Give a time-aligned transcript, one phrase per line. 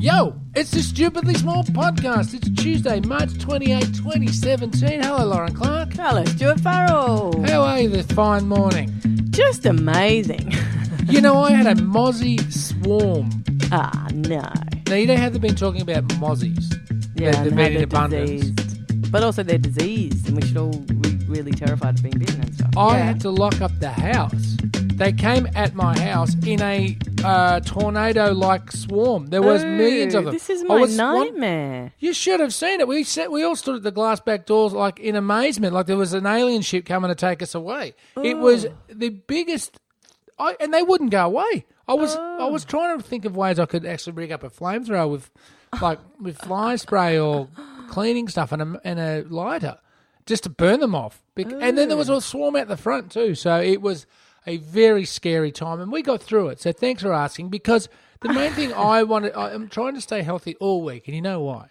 [0.00, 2.32] Yo, it's the Stupidly Small podcast.
[2.32, 5.02] It's Tuesday, March 28, 2017.
[5.02, 5.92] Hello, Lorin Clarke.
[5.94, 7.42] Hello, Stewart Farrell.
[7.44, 8.92] How are you this fine morning?
[9.30, 10.52] Just amazing.
[11.08, 13.30] You know, I had a mozzie swarm.
[13.72, 14.42] ah, no.
[14.88, 16.70] Now, you know how they've been talking about mozzies?
[17.18, 18.30] Yeah, They've been how in they're abundance.
[18.50, 19.10] diseased.
[19.10, 22.54] But also they're diseased, and we should all be really terrified of being bitten and
[22.54, 22.76] stuff.
[22.76, 23.04] I yeah.
[23.04, 24.57] had to lock up the house.
[24.98, 29.26] They came at my house in a uh, tornado-like swarm.
[29.26, 30.32] There was Ooh, millions of them.
[30.34, 31.92] This is my one- nightmare.
[32.00, 32.88] You should have seen it.
[32.88, 35.96] We sat, we all stood at the glass back doors like in amazement, like there
[35.96, 37.94] was an alien ship coming to take us away.
[38.22, 39.78] It was the biggest,
[40.36, 41.64] I, and they wouldn't go away.
[41.86, 44.50] I was I was trying to think of ways I could actually rig up a
[44.50, 45.30] flamethrower with,
[45.80, 47.48] like with fly spray or
[47.88, 49.78] cleaning stuff and a, and a lighter,
[50.26, 51.22] just to burn them off.
[51.36, 54.06] Bec- And then there was a swarm out the front too, so it was
[54.48, 56.60] a very scary time, and we got through it.
[56.60, 57.50] So thanks for asking.
[57.50, 57.88] Because
[58.20, 61.22] the main thing I wanted, I am trying to stay healthy all week, and you
[61.22, 61.68] know why?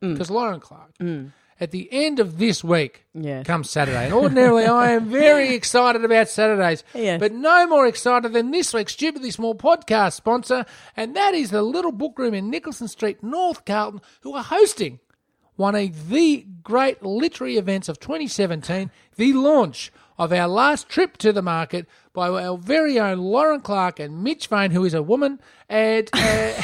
[0.00, 0.12] Mm.
[0.14, 1.32] Because Lorin Clarke, mm.
[1.60, 3.46] at the end of this week Yes.
[3.46, 4.04] comes Saturday.
[4.06, 7.18] And ordinarily, I am very excited about Saturdays, Yes.
[7.20, 10.64] but no more excited than this week's Stupidly Small podcast sponsor,
[10.96, 15.00] and that is the Little Book Room in Nicholson Street, North Carlton, who are hosting
[15.56, 21.32] one of the great literary events of 2017, the launch of our last trip to
[21.32, 25.40] the market by our very own Lorin Clarke and Mitch Vane, who is a woman.
[25.68, 26.62] And uh,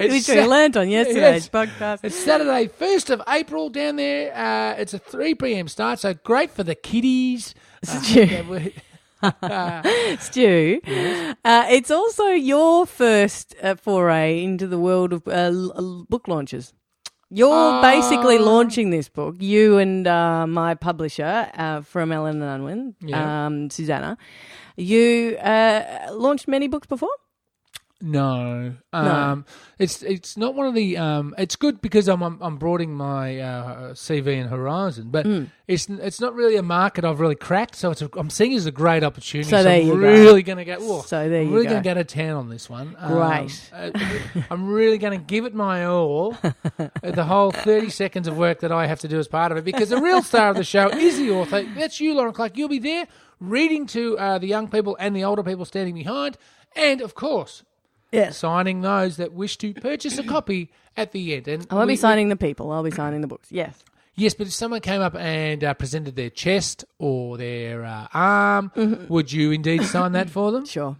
[0.00, 1.48] it's Which we learnt on yesterday's Yes.
[1.50, 2.00] podcast.
[2.02, 4.34] It's Saturday, 1st of April down there.
[4.34, 5.68] Uh, it's a 3 p.m.
[5.68, 7.54] start, so great for the kiddies.
[7.86, 8.74] Uh, Stu, we-
[10.18, 10.80] Stu
[11.44, 15.50] uh, it's also your first uh, foray into the world of uh,
[16.08, 16.72] book launches.
[17.38, 18.44] You're basically Ah.
[18.52, 23.46] launching this book, you and uh, my publisher uh, from Allen and Unwin, Yeah.
[23.46, 24.16] um, Susanna.
[24.76, 25.80] You uh,
[26.12, 27.14] launched many books before?
[28.00, 29.46] No, um,
[29.78, 30.98] it's it's not one of the.
[30.98, 35.44] Um, it's good because I'm I'm, I'm broadening my uh, CV and horizon, but Hmm.
[35.68, 37.76] it's it's not really a market I've really cracked.
[37.76, 39.48] So it's a, I'm seeing it as a great opportunity.
[39.48, 39.98] So there I'm you go.
[39.98, 40.76] really going to go.
[40.80, 41.70] Oh, So there I'm you really go.
[41.70, 42.94] going to go to town on this one.
[42.98, 43.70] Um, Great.
[43.72, 43.90] uh,
[44.50, 46.32] I'm really going to give it my all.
[47.02, 49.64] the whole 30 seconds of work that I have to do as part of it,
[49.64, 51.62] because the real star of the show is the author.
[51.74, 52.58] That's you, Lorin Clarke.
[52.58, 53.06] You'll be there
[53.40, 56.36] reading to uh, the young people and the older people standing behind,
[56.76, 57.62] and of course
[58.14, 58.38] Yes.
[58.38, 61.48] signing those that wish to purchase a copy at the end.
[61.48, 62.70] And I won't we- be signing the people.
[62.72, 63.50] I'll be signing the books.
[63.50, 63.82] Yes.
[64.16, 68.70] Yes, but if someone came up and uh, presented their chest or their uh, arm,
[69.08, 70.64] would you indeed sign that for them?
[70.66, 70.96] Sure.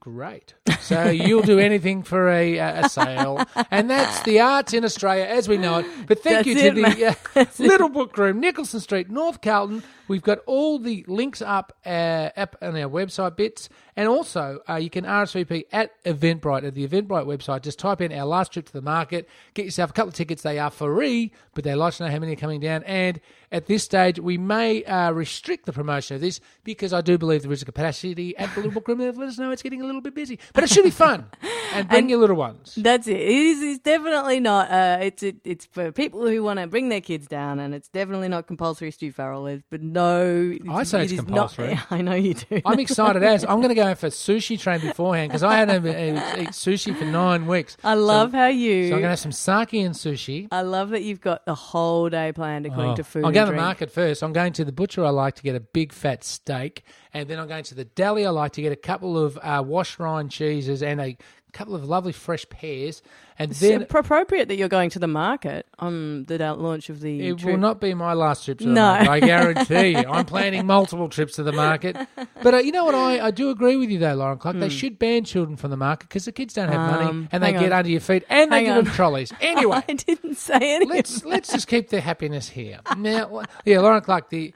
[0.00, 0.54] Great.
[0.80, 5.24] So you'll do anything for a, uh, a sale, and that's the arts in Australia
[5.24, 5.86] as we know it.
[6.06, 9.82] But thank That's you to it, the uh, Little Book Room, Nicholson Street, North Carlton.
[10.06, 13.68] We've got all the links up uh, up on our website bits,
[13.98, 17.62] and also uh, you can RSVP at Eventbrite at the Eventbrite website.
[17.62, 20.42] Just type in our last trip to the market, get yourself a couple of tickets.
[20.42, 22.84] They are free, but they like to know how many are coming down.
[22.84, 23.20] And
[23.50, 27.42] at this stage, we may uh, restrict the promotion of this because I do believe
[27.42, 29.00] there is a capacity at the Little Book Room.
[29.00, 31.26] Let us know it's getting a little bit busy, but it should be fun.
[31.70, 32.76] And bring your little ones.
[32.76, 33.18] That's it.
[33.18, 34.70] It is it's definitely not.
[34.70, 37.88] Uh, it's it, it's for people who want to bring their kids down, and it's
[37.88, 38.90] definitely not compulsory.
[38.90, 41.74] Stu Farrell is, but no, I say it it's compulsory.
[41.74, 42.62] Not, I know you do.
[42.64, 46.36] I'm excited as I'm going to go for sushi train beforehand because I hadn't uh,
[46.38, 47.76] eat sushi for nine weeks.
[47.84, 48.88] I love how you.
[48.88, 50.48] So I'm going to have some sake and sushi.
[50.50, 53.24] I love that you've got the whole day planned according Oh, to food.
[53.24, 53.62] I'm going to the drink.
[53.62, 54.22] market first.
[54.22, 55.04] I'm going to the butcher.
[55.04, 56.82] I like to get a big fat steak,
[57.12, 58.26] and then I'm going to the deli.
[58.26, 61.16] I like to get a couple of uh, wash rind cheeses and a
[61.52, 63.02] couple of lovely fresh pears,
[63.38, 67.28] and It's then appropriate that you're going to the market on the launch of the
[67.28, 67.52] It trip.
[67.52, 68.82] will not be my last trip to the No.
[68.82, 69.08] market.
[69.10, 70.04] I guarantee you.
[70.08, 71.96] I'm planning multiple trips to the market.
[72.42, 72.94] But uh, you know what?
[72.94, 74.58] I, I do agree with you, though, Lorin Clarke.
[74.58, 77.08] They should ban children from the market because the kids don't have money Hmm.
[77.10, 78.84] Um, and they hang get under your feet and they Hang give on.
[78.84, 79.32] them trolleys.
[79.40, 80.88] Anyway, I didn't say anything.
[80.88, 82.80] let's let's just keep their happiness here.
[82.96, 84.52] Now, yeah, Lorin Clarke, the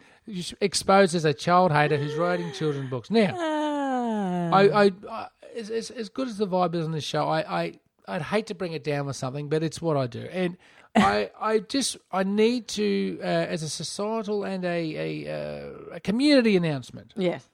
[0.61, 3.11] exposed as a child hater who's writing children's books.
[3.11, 4.51] Now, Ah.
[4.53, 5.27] I, I
[5.57, 7.73] as, as, as good as the vibe is on this show, I, I,
[8.09, 10.57] I'd hate to bring it down with something, but it's what I do, and
[10.97, 16.01] I, I just, I need to, uh, as a societal and a, a, uh, a
[16.01, 17.15] community announcement.
[17.17, 17.49] yes.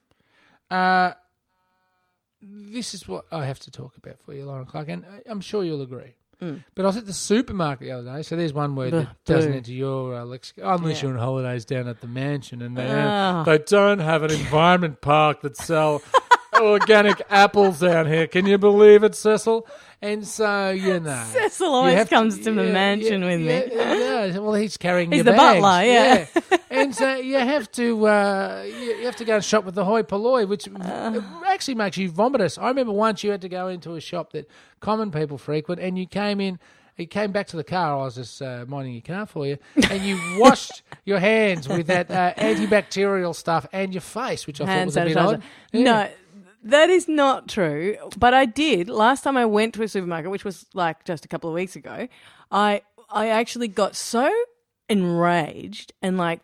[0.69, 1.13] Uh,
[2.41, 5.63] this is what I have to talk about for you, Lorin Clarke, and I'm sure
[5.63, 6.13] you'll agree.
[6.41, 9.15] But I was at the supermarket the other day, so there's one word that Ugh,
[9.25, 9.57] doesn't boo.
[9.57, 11.09] enter your uh, lexicon, unless Yeah.
[11.09, 13.43] you're on holidays down at the mansion and they, Ah.
[13.45, 16.01] they don't have an environment park that sell.
[16.59, 18.27] organic apples down here.
[18.27, 19.65] Can you believe it, Cecil?
[20.01, 23.39] And so you know, Cecil always have to- comes to the yeah, mansion yeah, with
[23.41, 23.75] me.
[23.75, 25.61] Yeah, well, he's carrying He's your the bags.
[25.61, 26.25] butler, yeah.
[26.69, 29.83] and so you have to uh, you, you have to go and shop with the
[29.83, 31.19] hoi polloi, which Uh.
[31.47, 32.57] actually makes you vomitous.
[32.61, 35.97] I remember once you had to go into a shop that common people frequent, and
[35.97, 36.59] you came in.
[36.95, 37.93] You came back to the car.
[37.93, 39.57] I was just uh, minding your car for you,
[39.89, 44.65] and you washed your hands with that uh, antibacterial stuff and your face, which I
[44.65, 45.43] Hand thought was a bit odd.
[45.71, 46.09] No,
[46.63, 47.95] that is not true.
[48.17, 51.27] But I did last time I went to a supermarket, which was like just a
[51.27, 52.07] couple of weeks ago.
[52.51, 54.31] I I actually got so
[54.89, 56.41] enraged and like.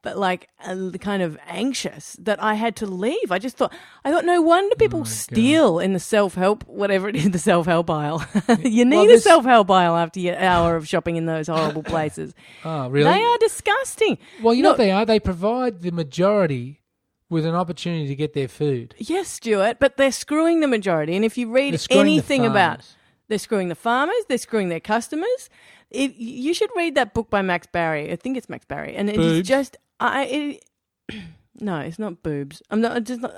[0.00, 3.32] But like uh, kind of anxious that I had to leave.
[3.32, 3.74] I just thought
[4.04, 7.38] I thought no wonder Oh people steal in the self help whatever it is the
[7.38, 8.24] self help aisle.
[8.62, 11.82] you need Well, a self help aisle after your hour of shopping in those horrible
[11.82, 12.32] places.
[12.64, 13.10] Oh, really?
[13.10, 14.18] They are disgusting.
[14.40, 15.04] Well, you know what they are?
[15.04, 16.80] They provide the majority
[17.30, 18.94] with an opportunity to get their food.
[18.98, 21.14] Yes, Stewart, but they're screwing the majority.
[21.14, 22.86] And if you read They're the anything about,
[23.28, 25.50] they're screwing the farmers, they're screwing their customers.
[25.90, 28.12] If, you should read that book by Max Barry.
[28.12, 30.24] I think it's Max Barry, and it is just I.
[30.24, 30.64] It,
[31.60, 32.62] no, it's not boobs.
[32.70, 33.32] I'm not I'm just not,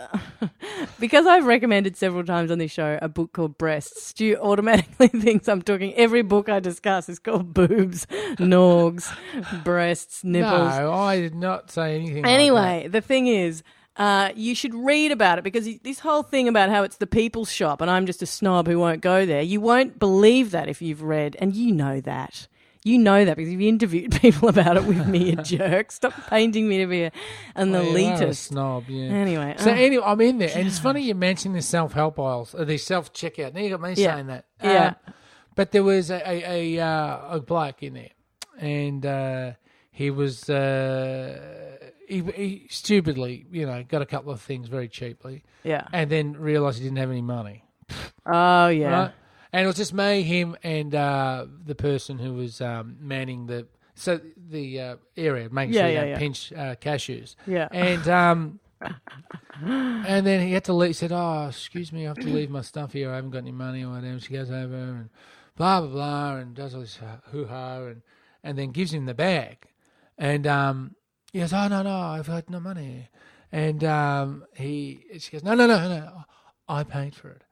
[1.00, 4.04] because I've recommended several times on this show a book called Breasts.
[4.04, 5.94] Stu automatically thinks I'm talking.
[5.94, 8.06] Every book I discuss is called boobs,
[8.36, 9.14] norgs,
[9.62, 10.76] breasts, nipples.
[10.76, 12.22] No, I did not say anything.
[12.24, 13.62] like Anyway, the thing is,
[14.00, 17.52] uh, you should read about it because this whole thing about how it's the people's
[17.52, 20.80] shop and I'm just a snob who won't go there, you won't believe that if
[20.80, 22.48] you've read, and you know that.
[22.82, 25.92] You know that because you've interviewed people about it with me, you jerk.
[25.92, 27.12] Stop painting me to be a,
[27.54, 27.72] an.
[27.72, 28.36] Well, a elitist.
[28.36, 28.84] snob.
[28.88, 29.10] Yeah.
[29.10, 32.18] Anyway, So oh, anyway, I'm in there, and it's funny you mentioned the self help
[32.18, 33.52] aisles, uh, the self checkout.
[33.52, 34.14] Now you got me Yeah.
[34.14, 34.46] saying that.
[34.64, 34.86] Yeah.
[35.06, 35.14] Um,
[35.56, 38.12] but there was a a, a, uh, a bloke in there,
[38.58, 39.52] and uh,
[39.90, 41.69] he was uh,
[42.10, 45.86] he, he stupidly, you know, got a couple of things very cheaply, yeah.
[45.92, 47.64] and then realised he didn't have any money.
[48.26, 48.90] Oh, yeah.
[48.90, 49.12] right?
[49.52, 53.66] And it was just me, him, and uh, the person who was um, manning the
[53.94, 56.18] so the uh, area, making Yeah, sure you yeah, don't yeah.
[56.18, 57.34] pinch uh, cashews.
[57.46, 57.68] Yeah.
[57.70, 58.60] And um,
[59.62, 60.90] and then he had to leave.
[60.90, 63.10] He said, "Oh, excuse me, I have to leave my stuff here.
[63.10, 65.10] I haven't got any money or whatever." She goes over and
[65.56, 66.98] blah blah blah, and does all this
[67.30, 68.02] hoo ha, and
[68.42, 69.66] and then gives him the bag,
[70.16, 70.94] and um,
[71.32, 73.08] he goes, "Oh no no, I've got no money,"
[73.52, 76.24] and um, he she goes, "No no no no,
[76.68, 77.42] I paid for it."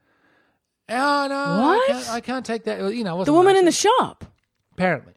[0.91, 1.63] Oh no!
[1.63, 1.91] What?
[1.91, 2.95] I can't, I can't take that.
[2.95, 4.25] You know, The woman in the shop.
[4.73, 5.13] apparently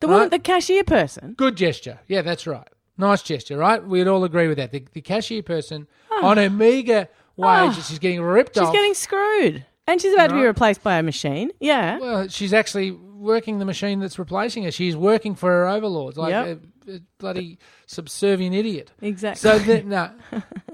[0.00, 0.14] The Right.
[0.14, 1.34] woman, the cashier person.
[1.36, 1.98] good gesture.
[2.06, 2.68] Yeah, that's right.
[2.98, 3.84] Nice gesture, right?
[3.84, 4.70] We'd all agree with that.
[4.72, 5.86] The, the cashier person
[6.22, 7.84] on her meager wage, Oh.
[7.86, 8.68] she's getting ripped She's off.
[8.68, 9.66] She's getting screwed.
[9.88, 11.50] And she's about to be replaced by a machine.
[11.60, 11.98] Yeah.
[11.98, 14.70] well, she's actually working the machine that's replacing her.
[14.70, 16.60] She's working for her overlords, like Yep.
[16.88, 18.92] a, a bloody subservient idiot.
[19.00, 19.40] Exactly.
[19.40, 20.10] So that no,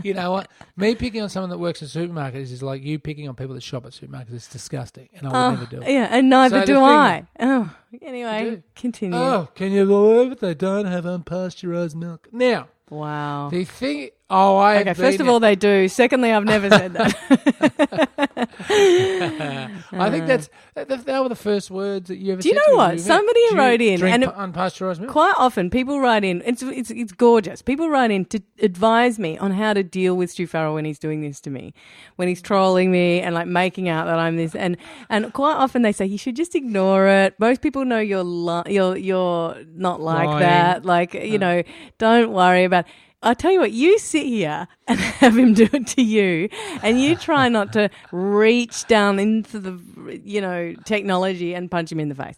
[0.03, 0.51] you know what?
[0.77, 3.63] Me picking on someone that works in supermarkets is like you picking on people that
[3.63, 4.35] shop at supermarkets.
[4.35, 5.85] It's disgusting, and I would Oh, never do it.
[5.87, 7.27] Oh, yeah, and neither So do thing- I.
[7.41, 9.17] Oh, anyway, continue.
[9.19, 10.41] Oh, can you believe it?
[10.41, 12.69] They don't have unpasteurized milk now.
[12.91, 13.49] Wow.
[13.51, 14.11] The thing.
[14.35, 15.89] Oh, I Okay, first of all, they do.
[15.89, 18.49] Secondly, I've never said that.
[19.93, 22.41] I think that's that, that were the first words that you ever.
[22.43, 22.99] Do you know what?
[23.01, 25.11] Somebody Do wrote in, and pa- it- unpasteurized milk.
[25.13, 26.43] Quite often, people write in.
[26.45, 27.63] It's it's it's gorgeous.
[27.63, 30.99] People write in to advise me on how to deal with Stu Farrell when he's
[30.99, 31.75] doing this to me,
[32.17, 34.55] when he's trolling me and like making out that I'm this.
[34.55, 34.77] And
[35.11, 37.35] and quite often they say you should just ignore it.
[37.39, 40.41] Most people know you're li- you're you're not like Lying.
[40.41, 40.85] that.
[40.87, 41.63] Like you know,
[41.99, 42.87] don't worry about.
[43.23, 46.49] I tell you what, you sit here and have him do it to you,
[46.83, 52.01] and you try not to reach down into the, you know, technology and punch him
[52.01, 52.37] in the face.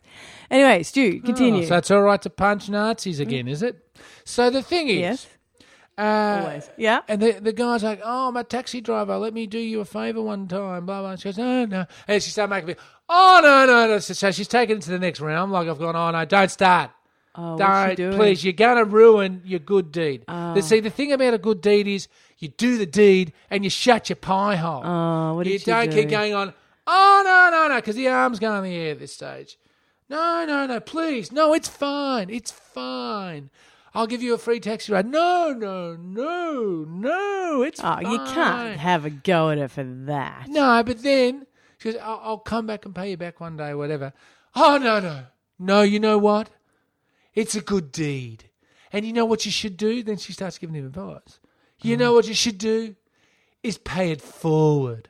[0.50, 1.62] Anyway, Stu, continue.
[1.62, 3.76] Oh, so it's all right to punch Nazis again, is it?
[4.24, 5.26] So the thing is, Yes.
[5.96, 6.70] uh, Always.
[6.76, 7.00] Yeah.
[7.08, 9.16] And the the guy's like, "Oh, I'm a taxi driver.
[9.16, 11.16] Let me do you a favor one time." Blah blah.
[11.16, 12.74] She goes, "No, no." And she started making me,
[13.08, 15.50] "Oh no, no, no." So, she's taken it to the next realm.
[15.50, 16.90] Like I've gone, "Oh no, don't start."
[17.36, 18.44] Oh, Don't, please.
[18.44, 20.24] You're going to ruin your good deed.
[20.28, 20.58] Oh.
[20.60, 22.06] See, the thing about a good deed is
[22.38, 24.82] you do the deed and you shut your pie hole.
[24.84, 25.96] Oh, what did you she don't do?
[26.00, 26.54] keep going on,
[26.86, 29.58] oh, no, no, no, because the arm's going in the air at this stage.
[30.08, 31.32] No, no, no, please.
[31.32, 32.30] No, it's fine.
[32.30, 33.50] It's fine.
[33.94, 35.06] I'll give you a free taxi ride.
[35.06, 38.10] No, no, no, no, it's Oh, fine.
[38.10, 40.46] you can't have a go at her for that.
[40.48, 41.46] No, but then
[41.78, 44.12] she goes, I'll, I'll come back and pay you back one day, whatever.
[44.54, 45.24] Oh, no, no.
[45.58, 46.50] No, you know what?
[47.34, 48.44] It's a good deed.
[48.92, 50.02] And you know what you should do?
[50.02, 51.40] Then she starts giving him advice.
[51.82, 52.94] You know what you should do?
[53.62, 55.08] Is pay it forward.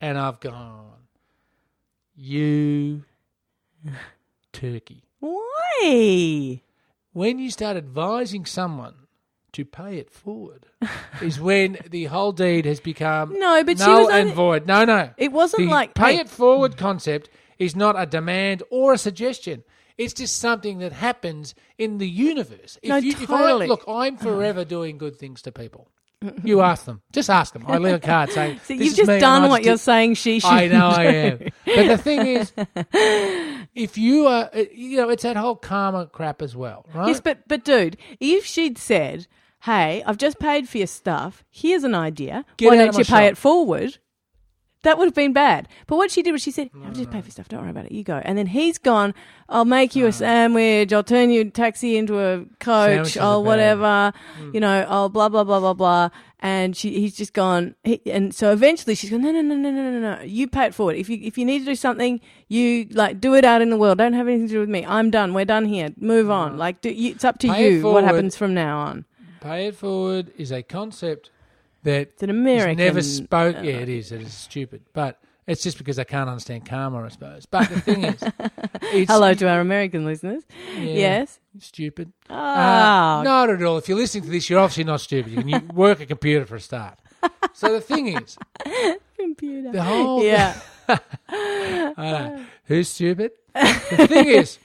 [0.00, 0.92] And I've gone,
[2.14, 3.04] you
[4.52, 5.02] turkey.
[5.20, 6.62] Why?
[7.12, 8.94] When you start advising someone
[9.52, 10.66] to pay it forward
[11.22, 14.66] is when the whole deed has become No, but she null was and only- void.
[14.66, 15.10] No, no.
[15.16, 19.64] It wasn't the like- pay it forward concept is not a demand or a suggestion.
[19.98, 22.78] It's just something that happens in the universe.
[22.82, 25.88] If No, you, if I, look, I'm forever doing good things to people.
[26.42, 27.02] You ask them.
[27.12, 27.64] Just ask them.
[27.68, 30.40] I leave a card saying, So "This you've just done what just you're saying she
[30.40, 30.50] should.
[30.50, 31.38] I know I am.
[31.66, 32.52] But the thing is,
[33.74, 37.08] if you are, uh, you know, it's that whole karma crap as well, right?
[37.08, 39.26] Yes, but but dude, if she'd said,
[39.60, 41.44] "Hey, I've just paid for your stuff.
[41.50, 42.44] Here's an idea.
[42.56, 43.98] Get Why don't you pay it forward?"
[44.82, 45.66] That would have been bad.
[45.88, 47.48] But what she did was she said, I'll just pay for stuff.
[47.48, 47.92] Don't worry about it.
[47.92, 49.14] You go." And then he's gone.
[49.48, 50.92] I'll make you a sandwich.
[50.92, 52.90] I'll turn your taxi into a coach.
[52.90, 53.46] Sandwiches I'll bad.
[53.48, 54.12] whatever.
[54.40, 54.54] Mm.
[54.54, 54.86] You know.
[54.88, 56.10] I'll blah blah blah blah blah.
[56.40, 57.74] And she, he's just gone.
[57.82, 59.22] He, and so eventually she's gone.
[59.22, 60.22] No, no, no, no, no, no, no.
[60.22, 60.96] You pay it forward.
[60.96, 63.76] If you if you need to do something, you like do it out in the
[63.76, 63.98] world.
[63.98, 64.84] Don't have anything to do with me.
[64.86, 65.34] I'm done.
[65.34, 65.88] We're done here.
[65.98, 66.58] Move on.
[66.58, 68.04] Like do, you, it's up to Pay it you what forward.
[68.04, 69.04] happens from now on.
[69.40, 71.30] pay it forward is a concept
[71.86, 72.76] that It's an American.
[72.78, 73.56] never spoke.
[73.62, 74.12] Yeah, it is.
[74.12, 77.46] It is stupid, but it's just because they can't understand karma, I suppose.
[77.46, 78.22] But the thing is,
[78.92, 80.42] it's Hello to our American listeners.
[80.76, 81.40] yeah, Yes.
[81.58, 82.12] stupid.
[82.28, 83.78] Oh, Uh, not at all.
[83.78, 85.32] If you're listening to this, you're obviously not stupid.
[85.32, 86.98] You can you work a computer for a start.
[87.54, 88.36] So the thing is,
[89.18, 89.72] computer.
[89.72, 90.58] the whole yeah.
[91.28, 92.44] I know.
[92.66, 93.32] Who's stupid?
[93.54, 94.58] The thing is,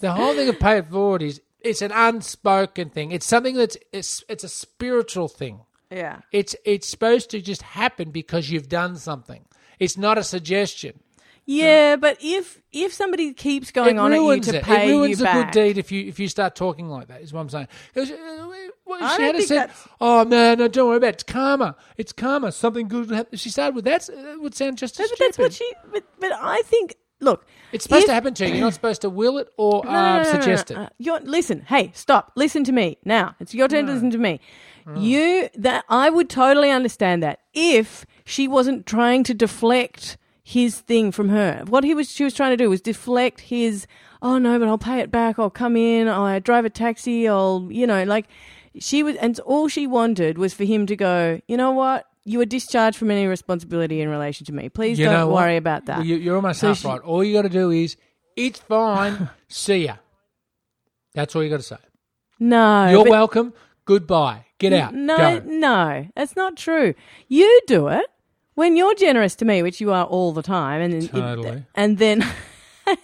[0.00, 3.10] the whole thing of pay it forward is it's an unspoken thing.
[3.12, 5.60] It's something that's it's it's a spiritual thing.
[5.92, 6.20] Yeah.
[6.32, 9.44] It's it's supposed to just happen because you've done something.
[9.78, 11.00] It's not a suggestion.
[11.44, 14.62] Yeah, but if if somebody keeps going it on at you to it.
[14.64, 17.08] pay it ruins you a back, good deed if you if you start talking like
[17.08, 17.20] that.
[17.20, 17.66] Is what I'm saying.
[17.94, 18.46] 'Cause, uh,
[18.84, 21.14] what I she don't had think said, that's- "Oh man, no, don't worry about it.
[21.14, 21.76] It's karma.
[21.96, 22.52] It's karma.
[22.52, 25.16] Something good will happen." She started with that, it would sound just No, as but
[25.16, 25.28] stupid.
[25.32, 25.72] that's what she.
[25.92, 26.94] But, but I think.
[27.20, 28.54] Look, it's supposed if- to happen to you.
[28.54, 30.76] You're not supposed to will it or No, uh, no, no, suggest it.
[30.76, 32.32] Uh, You're, listen, hey, stop.
[32.34, 33.36] Listen to me now.
[33.38, 34.40] It's your turn to listen to me.
[34.86, 35.02] Mm.
[35.02, 41.12] You that I would totally understand that if she wasn't trying to deflect his thing
[41.12, 41.62] from her.
[41.68, 43.86] What he was she was trying to do was deflect his.
[44.20, 45.38] Oh no, but I'll pay it back.
[45.38, 46.08] I'll come in.
[46.08, 47.28] I'll drive a taxi.
[47.28, 48.26] I'll you know like
[48.78, 51.40] she was, and all she wanted was for him to go.
[51.46, 52.06] You know what?
[52.24, 54.68] You are discharged from any responsibility in relation to me.
[54.68, 55.98] Please You don't worry about that.
[55.98, 57.00] Well, you, you're almost So half she- right.
[57.00, 57.96] All you got to do is,
[58.36, 59.28] it's fine.
[59.48, 59.96] see ya.
[61.14, 61.76] That's all you got to say.
[62.38, 63.52] no, You're but- welcome.
[63.84, 64.46] Goodbye.
[64.62, 64.94] Get out.
[64.94, 65.42] No, Go.
[65.46, 66.94] no, that's not true.
[67.28, 68.06] You do it
[68.54, 71.64] when you're generous to me, which you are all the time, and then, Totally.
[71.74, 72.24] and then.
[72.84, 72.96] Pay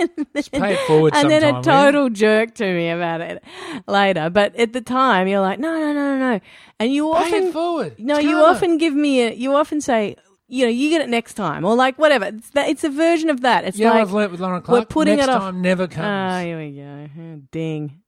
[0.74, 1.92] it forward and then a sometime, will you?
[1.92, 3.42] total jerk to me about it
[3.86, 4.28] later.
[4.28, 6.40] But at the time, you're like, no, no, no, no, no.
[6.80, 7.94] And you Pay often it forward.
[7.98, 9.32] no, you often give me a.
[9.34, 10.16] You often say,
[10.48, 12.24] you know, you get it next time, or like whatever.
[12.26, 12.68] It's that.
[12.68, 13.64] It's a version of that.
[13.64, 14.88] It's You know what like I've learnt with Lorin Clarke?
[14.88, 16.44] putting Next it off- time never Ah, comes.
[16.44, 17.08] here we go.
[17.20, 18.00] Oh, Ding.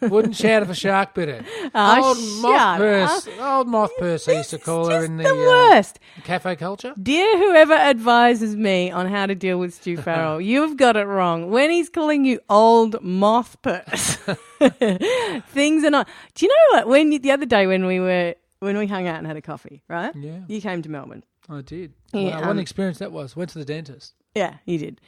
[0.00, 1.70] Wouldn't shout if a shark bit her.
[1.74, 3.28] Oh, old moth purse.
[3.38, 6.00] Old moth purse, I used to call her in the, the uh, worst.
[6.24, 6.92] cafe culture.
[7.00, 11.50] Dear whoever advises me on how to deal with Stu Farrell, you've got it wrong.
[11.50, 14.16] When he's calling you old moth purse,
[15.50, 16.08] things are not.
[16.34, 16.88] Do you know what?
[16.88, 19.82] When the other day when we were when we hung out and had a coffee,
[19.88, 20.14] right?
[20.16, 20.40] Yeah.
[20.48, 21.24] You came to Melbourne.
[21.48, 21.92] I did.
[22.12, 23.36] Yeah, wow, what um, an experience that was.
[23.36, 24.14] Went to the dentist.
[24.34, 25.00] Yeah, you did.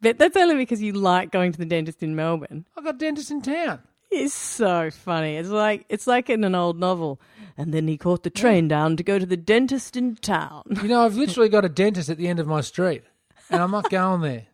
[0.00, 2.66] But that's only because you like going to the dentist in Melbourne.
[2.76, 3.80] I've got a dentist in town.
[4.10, 5.36] It's so funny.
[5.36, 7.20] It's like it's like in an old novel.
[7.58, 10.62] And then he caught the train down to go to the dentist in town.
[10.82, 13.02] You know, I've literally got a dentist at the end of my street,
[13.50, 14.46] and I'm not going there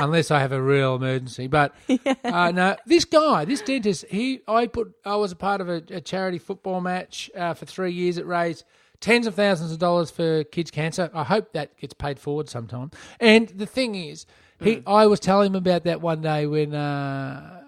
[0.00, 1.46] unless I have a real emergency.
[1.46, 1.74] But
[2.24, 5.82] uh, no, this guy, this dentist, he, I put, I was a part of a,
[5.90, 8.18] a charity football match uh, for three years.
[8.18, 8.64] It raised
[9.00, 11.10] tens of thousands of dollars for kids' cancer.
[11.14, 12.90] I hope that gets paid forward sometime.
[13.18, 14.26] And the thing is,
[14.60, 17.59] he, I was telling him about that one day when uh,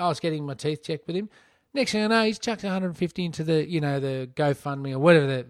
[0.00, 1.28] I was getting my teeth checked with him.
[1.72, 5.26] Next thing I know, he's chucked 150 into the, you know, the GoFundMe or whatever
[5.28, 5.42] the,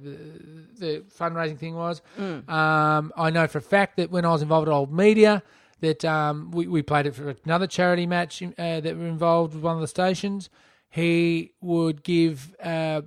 [0.79, 2.03] the, fundraising thing was.
[2.19, 5.43] Um, I know for a fact that when I was involved at Old Media,
[5.81, 9.63] that um, we, we played it for another charity match uh, that were involved with
[9.63, 10.51] one of the stations.
[10.91, 13.01] He would give uh,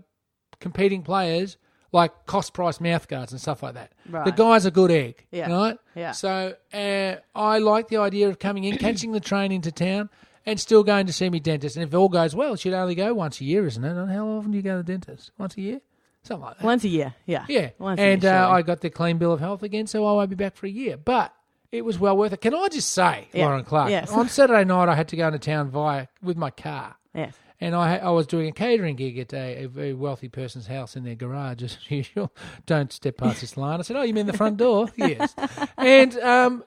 [0.60, 1.58] competing players
[1.92, 3.92] like cost price mouth guards and stuff like that.
[4.10, 5.52] The guy's a good egg, Yeah.
[5.52, 5.78] right?
[5.94, 6.12] Yeah.
[6.14, 10.10] So uh, I like the idea of coming in, catching the train into town,
[10.46, 11.76] and still going to see me dentist.
[11.76, 13.96] And if all goes well, it should only go once a year, isn't it?
[13.98, 15.32] And how often do you go to the dentist?
[15.38, 15.82] Once a year,
[16.24, 16.64] something like that.
[16.66, 17.46] Once a year, yeah.
[17.48, 18.50] Yeah, Once a and year, uh.
[18.50, 20.70] I got the clean bill of health again, so I won't be back for a
[20.70, 20.98] year.
[20.98, 21.34] But
[21.72, 22.42] it was well worth it.
[22.42, 23.48] Can I just say, Yeah.
[23.48, 24.12] Lorin Clarke, Yes.
[24.12, 27.34] on Saturday night I had to go into town via with my car, Yes.
[27.60, 30.96] and I I was doing a catering gig at a, a very wealthy person's house
[30.96, 32.32] in their garage as usual.
[32.68, 33.80] Don't step past this line.
[33.80, 35.34] I said, "Oh, you mean the front door?" yes.
[35.78, 36.64] And um,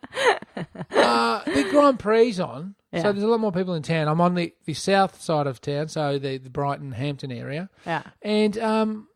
[0.90, 3.02] uh, the Grand Prix on, Yeah.
[3.02, 4.08] So there's a lot more people in town.
[4.08, 8.02] I'm on the, the south side of town, so the, the Brighton Hampton area, Yeah.
[8.22, 9.08] and um,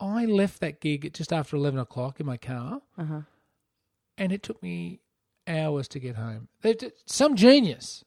[0.00, 3.20] I left that gig at just after eleven o'clock in my car, Uh-huh.
[4.18, 5.00] and it took me
[5.48, 6.48] hours to get home.
[7.06, 8.04] Some genius.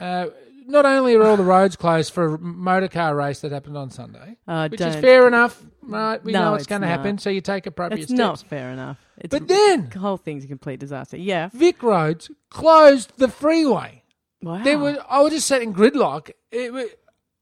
[0.00, 0.26] Uh,
[0.66, 3.90] not only are all the roads closed for a motor car race that happened on
[3.90, 4.88] Sunday, Uh, which don't.
[4.90, 6.22] is fair enough, right?
[6.24, 8.10] We No, know it's, it's going to happen, so you take appropriate steps.
[8.12, 8.42] It's steps.
[8.42, 8.98] not fair enough.
[9.18, 11.16] It's, But then the whole thing's a complete disaster.
[11.16, 11.48] Yeah.
[11.52, 14.02] Vic Roads closed the freeway.
[14.42, 14.62] Wow.
[14.62, 16.30] There was I was just sat in gridlock.
[16.50, 16.82] It, wa-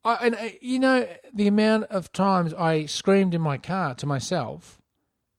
[0.04, 4.07] I, and uh, you know the amount of times I screamed in my car to
[4.07, 4.81] myself,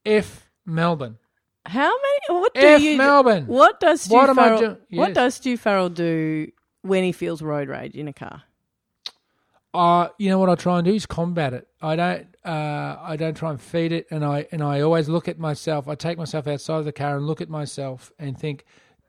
[0.06, 1.18] "F Melbourne,
[1.66, 1.90] How
[2.28, 2.40] many?
[2.42, 2.98] What do F you?
[2.98, 4.60] Melbourne." What does Stu What am I Farrell?
[4.60, 5.16] do- What Yes.
[5.16, 6.52] does Stu Farrell do
[6.86, 8.44] when he feels road rage in a car?
[9.74, 11.68] Uh, you know what I try and do is combat it.
[11.82, 12.28] I don't.
[12.46, 15.88] Uh, I don't try and feed it, and I and I always look at myself.
[15.90, 18.64] I take myself outside of the car and look at myself and think,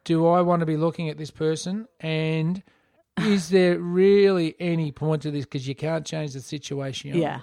[0.05, 1.87] do I want to be looking at this person?
[2.01, 2.65] And
[3.21, 5.45] is there really any point to this?
[5.45, 7.17] Because you can't change the situation.
[7.17, 7.43] Yeah.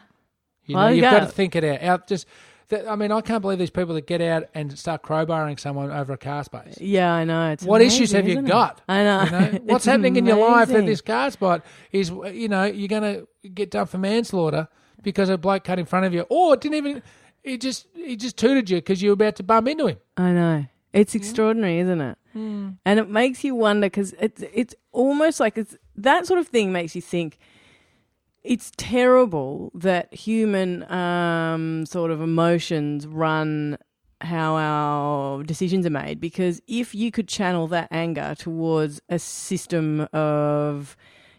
[0.65, 1.81] You know, Well, you you've got to think it out.
[1.81, 2.25] out just,
[2.69, 5.91] that, I mean, I can't believe these people that get out and start crowbarring someone
[5.91, 6.77] over a car space.
[6.79, 7.51] Yeah, I know.
[7.51, 8.45] It's What issues have you it?
[8.45, 8.81] got?
[8.87, 9.23] I know.
[9.23, 9.59] You know?
[9.63, 13.27] What's happening in your life at this car spot is, you know, you're going to
[13.49, 14.67] get done for manslaughter
[15.01, 17.03] because a bloke cut in front of you, or it didn't even,
[17.43, 19.97] he just he just tooted you because you were about to bump into him.
[20.15, 20.65] I know.
[20.93, 22.17] It's extraordinary, isn't it?
[22.33, 22.69] Hmm.
[22.85, 26.71] And it makes you wonder because it's it's almost like it's that sort of thing
[26.71, 27.37] makes you think
[28.43, 33.77] it's terrible that human um, sort of emotions run
[34.21, 36.19] how our decisions are made.
[36.19, 40.95] Because if you could channel that anger towards a system of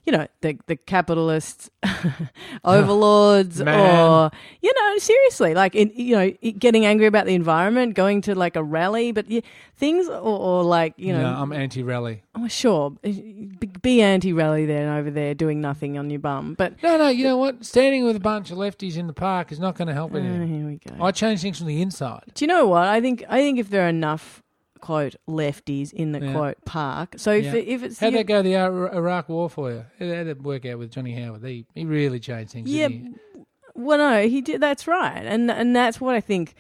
[0.07, 1.71] you know the the capitalist
[2.65, 4.31] overlords or
[4.61, 8.57] you know seriously like in, you know getting angry about the environment going to like
[8.57, 9.41] a rally but yeah,
[9.77, 12.23] things or, or like you know no, I'm anti-rally.
[12.37, 12.91] Oh, sure.
[13.03, 16.55] Be, be anti-rally then over there doing nothing on your bum.
[16.55, 17.65] But No, no, you know what?
[17.65, 20.19] Standing with a bunch of lefties in the park is not going to help uh,
[20.19, 20.49] anything.
[20.55, 21.05] here we go.
[21.05, 22.25] I change things from the inside.
[22.35, 22.85] Do you know what?
[22.85, 24.43] I think I think if there are enough
[24.85, 26.33] quote lefties in the Yeah.
[26.33, 27.55] quote park, so if Yeah.
[27.55, 29.85] if it's How'd that go, the Ar- Iraq War for you?
[29.99, 31.43] How did it work out with Johnny Howard?
[31.45, 32.69] He, he really changed things.
[32.71, 33.41] Yeah, didn't he?
[33.75, 34.61] well, no, he did.
[34.61, 36.55] That's right, and and that's what I think.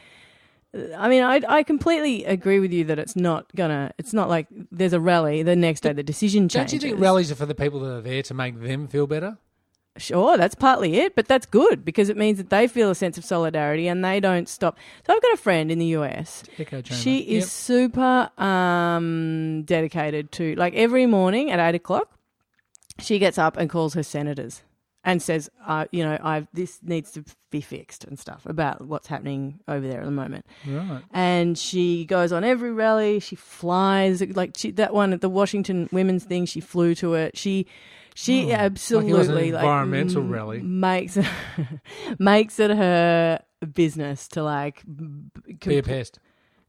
[0.96, 3.92] I mean, I I completely agree with you that it's not gonna.
[3.98, 5.92] It's not like there's a rally the next day.
[5.92, 6.72] The decision changes.
[6.80, 9.06] Don't you think rallies are for the people that are there to make them feel
[9.06, 9.38] better?
[9.96, 13.16] Sure, that's partly it, but that's good because it means that they feel a sense
[13.16, 14.76] of solidarity and they don't stop.
[15.06, 16.42] So I've got a friend in the US.
[16.96, 17.48] She is Yep.
[17.48, 22.10] super um, dedicated to like every morning at eight o'clock.
[22.98, 24.62] She gets up and calls her senators
[25.04, 29.06] and says, uh, "You know, I this needs to be fixed and stuff about what's
[29.06, 31.02] happening over there at the moment." right.
[31.12, 33.20] And she goes on every rally.
[33.20, 36.46] She flies like she, that one at the Washington women's thing.
[36.46, 37.36] She flew to it.
[37.36, 37.66] She
[38.14, 39.10] she absolutely
[39.48, 39.54] Hmm.
[39.54, 40.62] Like like, environmental m- rally.
[40.62, 41.26] makes it
[42.18, 43.40] makes it her
[43.74, 46.18] business to like b- Be a pest.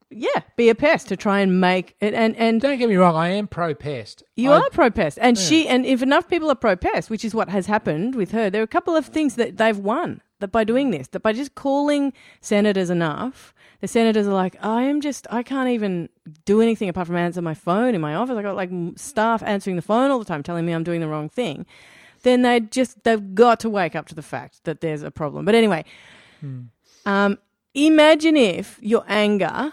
[0.10, 2.14] yeah, be a pest to try and make it.
[2.14, 4.24] And and Don't get me wrong, I am pro pest.
[4.36, 7.26] you I, are pro pest, and she and if enough people are pro pest, which
[7.26, 10.22] is what has happened with her, there are a couple of things that they've won
[10.40, 13.54] that by doing this, that by just calling senators enough,
[13.86, 16.10] the senators are like, I am just, I can't even
[16.44, 18.36] do anything apart from answer my phone in my office.
[18.36, 21.08] I got like staff answering the phone all the time, telling me I'm doing the
[21.08, 21.68] wrong thing.
[22.24, 25.46] Then they just they've got to wake up to the fact that there's a problem.
[25.46, 25.86] But anyway,
[26.42, 26.62] hmm.
[27.06, 27.38] um,
[27.76, 29.72] imagine if your anger,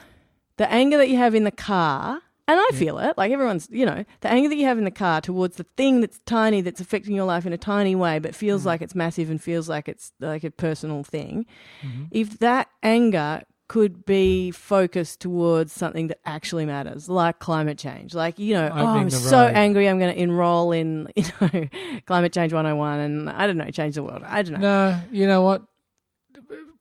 [0.58, 3.86] the anger that you have in the car, and I feel it, like everyone's, you
[3.86, 6.82] know, the anger that you have in the car towards the thing that's tiny, that's
[6.82, 8.68] affecting your life in a tiny way, but feels hmm.
[8.68, 11.46] like it's massive and feels like it's like a personal thing.
[11.80, 12.04] Mm-hmm.
[12.10, 18.12] If that anger could be focused towards something that actually matters, like climate change.
[18.12, 19.54] Like, you know, oh, I'm so road.
[19.54, 21.68] angry, I'm going to enroll in, you know,
[22.04, 24.24] Climate Change 101 and I don't know, change the world.
[24.26, 24.90] I don't know.
[24.90, 25.62] No, you know what?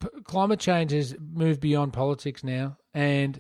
[0.01, 3.39] P- Climate change has moved beyond politics now, and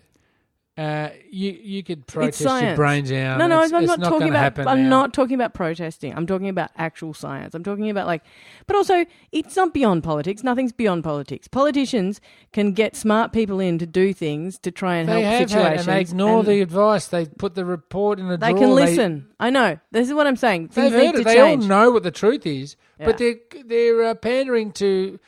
[0.77, 3.37] uh, you you could protest your brains out.
[3.37, 4.57] No, no, It's- I'm it's not, talking about.
[4.67, 4.89] I'm now.
[4.89, 6.15] not talking about protesting.
[6.15, 7.53] I'm talking about actual science.
[7.53, 8.23] I'm talking about like,
[8.67, 10.43] but also it's not beyond politics.
[10.43, 11.49] Nothing's beyond politics.
[11.49, 12.21] Politicians
[12.53, 15.49] can get smart people in to do things to try and They help have had,
[15.49, 15.87] situations.
[15.87, 17.07] and they ignore and the advice.
[17.07, 18.59] They put the report in a They drawer.
[18.61, 19.27] can listen.
[19.41, 19.77] I know.
[19.91, 20.69] This is what I'm saying.
[20.69, 21.25] Things They've heard it.
[21.25, 25.19] They all know what the truth is, but they're they're uh, pandering to,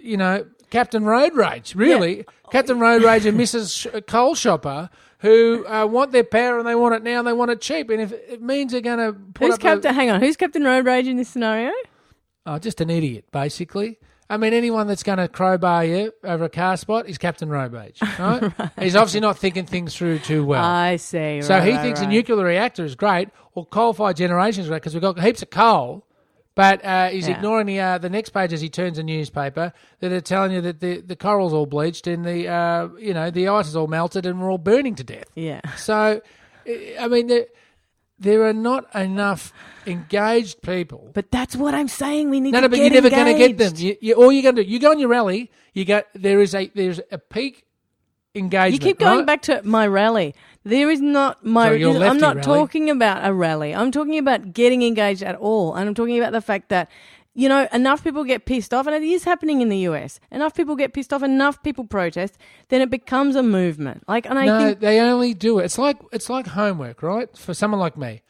[0.00, 1.74] you know, Captain Road Rage.
[1.74, 3.74] Really, Captain Road Rage and Mrs.
[3.76, 7.32] Sh- Coal Shopper, who uh, want their power and they want it now and they
[7.32, 7.90] want it cheap.
[7.90, 9.94] And if it means they're going to put Who's up a- Captain?
[9.94, 10.20] Hang on.
[10.20, 11.72] Who's Captain Road Rage in this scenario?
[12.46, 13.98] Oh, just an idiot, basically.
[14.30, 17.98] I mean, anyone that's going to crowbar you over a car spot is Captain Robage,
[18.18, 18.52] right?
[18.78, 20.62] He's obviously not thinking things through too well.
[20.62, 21.40] I see.
[21.40, 22.08] so right, he right, thinks right.
[22.08, 25.48] a nuclear reactor is great, or coal-fired generation is great because we've got heaps of
[25.48, 26.04] coal.
[26.58, 27.36] But uh, he's Yeah.
[27.36, 30.60] ignoring the uh, the next page as he turns a newspaper that are telling you
[30.62, 33.86] that the, the coral's all bleached and the uh, you know the ice is all
[33.86, 35.28] melted and we're all burning to death.
[35.36, 35.60] Yeah.
[35.76, 36.20] So,
[36.66, 37.46] I- I mean, there,
[38.18, 39.52] there are not enough
[39.86, 41.12] engaged people.
[41.14, 42.28] But that's what I'm saying.
[42.28, 43.74] We need No, no, but get you're never going to get them.
[43.76, 46.02] You, you, all you're going to do, you go on your rally, you go.
[46.16, 47.66] There is a there's a peak
[48.34, 48.82] engagement.
[48.82, 49.26] You keep going right?
[49.26, 50.34] back to my rally.
[50.64, 51.68] There is not my.
[51.68, 52.44] So your I'm not rally.
[52.46, 53.74] talking about a rally.
[53.74, 56.88] I'm talking about getting engaged at all, and I'm talking about the fact that.
[57.34, 60.18] You know, enough people get pissed off, and it is happening in the US.
[60.32, 62.36] Enough people get pissed off, enough people protest,
[62.68, 64.02] then it becomes a movement.
[64.08, 65.66] Like, and I No, think they only do it.
[65.66, 67.28] It's like it's like homework, right?
[67.38, 68.22] For someone like me,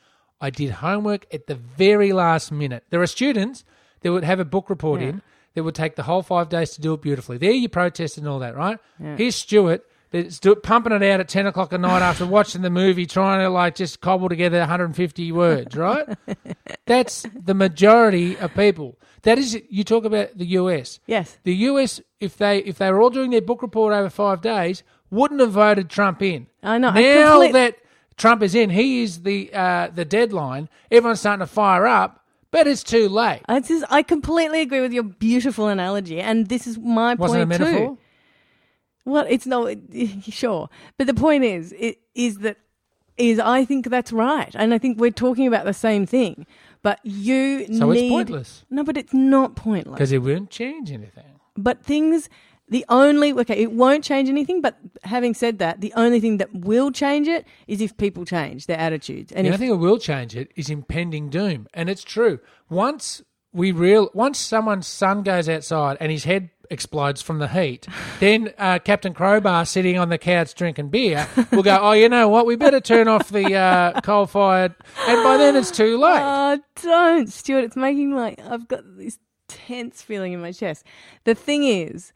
[0.42, 2.84] I did homework at the very last minute.
[2.90, 3.64] There are students
[4.02, 5.22] that would have a book report in
[5.54, 7.38] that would take the whole five days to do it beautifully.
[7.38, 8.78] There, you protested and all that, right?
[9.16, 9.86] Here's Stewart.
[10.10, 13.40] That's do, pumping it out at 10 o'clock at night after watching the movie, trying
[13.40, 16.06] to like just cobble together 150 words, right?
[16.86, 18.96] That's the majority of people.
[19.22, 21.00] That is, you talk about the US.
[21.06, 24.40] yes, The US, if they if they were all doing their book report over five
[24.40, 26.46] days, wouldn't have voted Trump in.
[26.62, 26.88] I know.
[26.88, 27.76] I Now complete- that
[28.16, 30.68] Trump is in, he is the uh, the deadline.
[30.90, 33.42] Everyone's starting to fire up, but it's too late.
[33.48, 37.48] I just I completely agree with your beautiful analogy, and this is my Wasn't point
[37.48, 37.78] metaphor?
[37.88, 37.98] too.
[39.08, 39.74] Well, it's not
[40.22, 42.58] sure, but the point is, it is that
[43.16, 46.46] is I think that's right, and I think we're talking about the same thing.
[46.82, 48.64] But you So it's need pointless.
[48.70, 49.94] no, but it's not pointless.
[49.96, 51.24] Because it won't change anything.
[51.56, 52.28] But things,
[52.68, 54.60] the only okay, it won't change anything.
[54.60, 58.66] But having said that, the only thing that will change it is if people change
[58.66, 59.32] their attitudes.
[59.32, 62.38] And The if, only thing that will change it is impending doom, and it's true.
[62.70, 67.86] Once we real, once someone's son goes outside and his head explodes from the heat,
[68.20, 72.28] then uh, Captain Crowbar sitting on the couch drinking beer will go, "Oh, you know
[72.28, 72.46] what?
[72.46, 74.74] We better turn off the uh, coal-fired,"
[75.06, 76.20] and by then it's too late.
[76.20, 77.64] Oh, don't, Stewart.
[77.64, 80.84] It's making like I've got this tense feeling in my chest.
[81.24, 82.12] The thing is,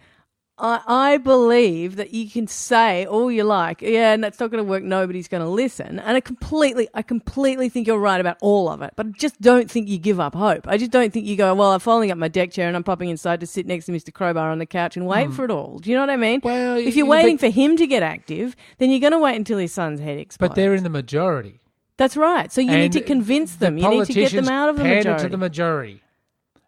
[0.62, 4.64] I, I believe that you can say all you like, yeah, and that's not going
[4.64, 4.84] to work.
[4.84, 8.80] Nobody's going to listen, and I completely, I completely think you're right about all of
[8.80, 8.92] it.
[8.94, 10.68] But I just don't think you give up hope.
[10.68, 12.84] I just don't think you go, well, I'm folding up my deck chair and I'm
[12.84, 14.14] popping inside to sit next to Mr.
[14.14, 15.32] Crowbar on the couch and wait hmm.
[15.32, 15.80] for it all.
[15.80, 16.40] Do you know what I mean?
[16.44, 19.58] Well, if you're waiting for him to get active, then you're going to wait until
[19.58, 20.50] his son's head explodes.
[20.50, 21.58] But they're in the majority.
[21.96, 22.52] That's right.
[22.52, 23.76] So you need to convince them.
[23.76, 25.22] the You need to get them out of the majority.
[25.24, 26.02] to the majority.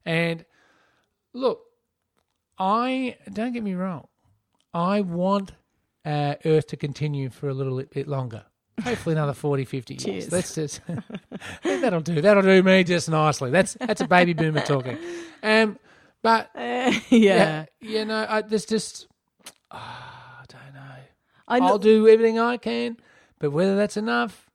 [0.05, 0.45] And
[1.33, 1.64] look,
[2.59, 4.07] I don't get me wrong.
[4.73, 5.53] I want
[6.05, 8.45] uh, Earth to continue for a little bit longer.
[8.83, 10.05] Hopefully another 40, 50 years.
[10.05, 10.27] Cheers.
[10.29, 10.81] That's just
[11.63, 12.21] that'll do.
[12.21, 13.51] That'll do me just nicely.
[13.51, 14.99] That's that's a baby boomer talking.
[15.43, 15.79] Um,
[16.23, 16.91] but yeah.
[17.11, 19.07] yeah, you know, I, there's just
[19.71, 20.95] ah, I don't know.
[21.47, 22.97] I I'll do everything I can,
[23.39, 24.51] but whether that's enough,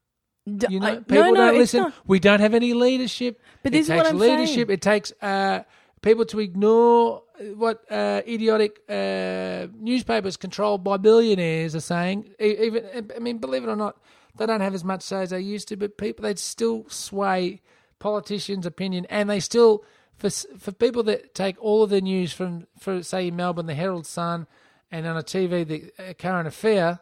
[0.46, 1.94] D- you know, I- people no, no, don't listen.
[2.06, 3.40] We don't have any leadership.
[3.64, 4.68] But it this is takes what I'm leadership.
[4.68, 4.70] saying.
[4.72, 5.64] It takes uh,
[6.02, 7.24] people to ignore
[7.56, 12.30] what uh, idiotic uh, newspapers controlled by billionaires are saying.
[12.40, 12.84] Even
[13.16, 13.98] I mean, believe it or not,
[14.38, 15.78] they don't have as much say as they used to.
[15.78, 17.62] But people, they still sway
[18.00, 19.84] politicians' opinion, and they still
[20.18, 24.06] for for people that take all of the news from, for say Melbourne, the Herald
[24.06, 24.48] Sun,
[24.92, 27.00] and on a TV, the uh, Current Affair.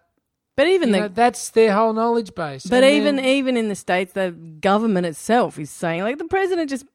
[0.57, 2.65] But even the know, that's their whole knowledge base.
[2.65, 6.25] But And even then- even in the states, the government itself is saying like the
[6.25, 6.85] president just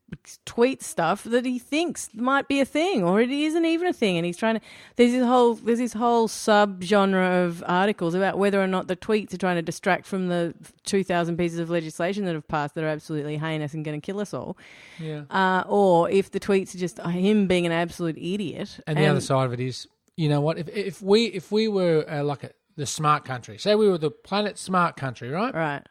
[0.44, 4.18] tweets stuff that he thinks might be a thing, or it isn't even a thing,
[4.18, 4.60] and he's trying to.
[4.96, 8.96] There's this whole there's this whole sub genre of articles about whether or not the
[8.96, 12.74] tweets are trying to distract from the two thousand pieces of legislation that have passed
[12.74, 14.56] that are absolutely heinous and going to kill us all,
[14.98, 15.22] yeah.
[15.30, 18.80] uh, or if the tweets are just him being an absolute idiot.
[18.88, 20.58] And the other side of it is, you know what?
[20.58, 23.98] If if we if we were uh, like a, the smart country, say we were
[23.98, 25.54] the planet smart country, right?
[25.54, 25.82] right.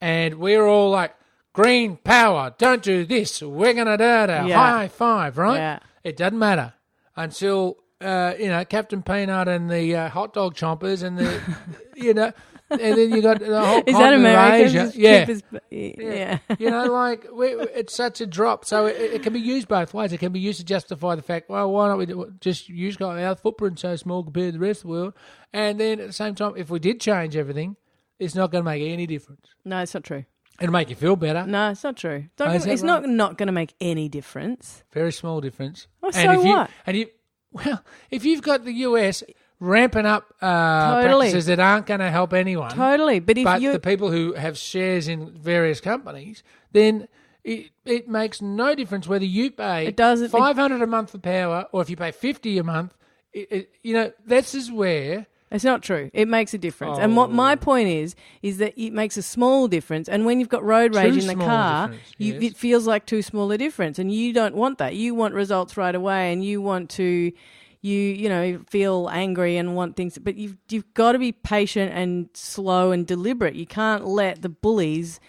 [0.00, 1.14] And we're all like
[1.52, 4.56] green power, don't do this, we're gonna da da, Yeah.
[4.56, 5.56] high five, right?
[5.56, 5.78] Yeah.
[6.04, 6.74] It doesn't matter
[7.16, 11.40] until uh, you know Captain Peanut and the uh, hot dog chompers and the
[11.96, 12.32] you know,
[12.70, 14.66] and then you got the whole Is that continent of American?
[14.66, 14.78] Asia.
[14.84, 15.24] Just Yeah.
[15.24, 16.38] his- yeah.
[16.58, 18.64] you know, like we, it's such a drop.
[18.64, 20.12] So it, it can be used both ways.
[20.12, 23.00] It can be used to justify the fact, well, why don't we do, just use
[23.00, 25.14] our footprint so small compared to the rest of the world?
[25.52, 27.76] And then at the same time, if we did change everything,
[28.18, 29.46] it's not going to make any difference.
[29.64, 30.24] No, it's not true.
[30.60, 31.46] It'll make you feel better.
[31.46, 32.24] No, it's not true.
[32.40, 34.82] Oh, it's not, Oh, it's not not going to make any difference.
[34.92, 35.86] Very small difference.
[36.00, 36.70] Well, and so if you, what?
[36.84, 37.06] And you,
[37.52, 39.22] well, if you've got the US
[39.60, 41.26] ramping up uh, Totally.
[41.26, 44.34] practices that aren't going to help anyone, Totally, but if but you the people who
[44.34, 46.42] have shares in various companies,
[46.72, 47.08] then
[47.44, 51.18] It it makes no difference whether you pay It doesn't- five hundred a month for
[51.18, 52.94] power or if you pay fifty a month.
[53.32, 56.10] It, it, you know, this is where It's not true.
[56.12, 56.98] It makes a difference.
[56.98, 57.32] And what Oh.
[57.32, 60.06] my point is, is that it makes a small difference.
[60.08, 62.42] And when you've got road rage Too in the car, you, yes.
[62.42, 63.98] it feels like too small a difference.
[63.98, 64.94] And you don't want that.
[64.94, 67.32] You want results right away, and you want to,
[67.80, 70.18] you you know, feel angry and want things.
[70.18, 73.54] But you've you've got to be patient and slow and deliberate.
[73.54, 75.20] You can't let the bullies,